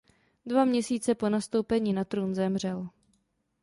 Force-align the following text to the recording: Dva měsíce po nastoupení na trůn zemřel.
Dva 0.45 0.65
měsíce 0.65 1.15
po 1.15 1.29
nastoupení 1.29 1.93
na 1.93 2.03
trůn 2.03 2.35
zemřel. 2.35 2.89